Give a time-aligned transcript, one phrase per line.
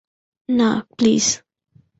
[0.49, 1.25] না, প্লিজ।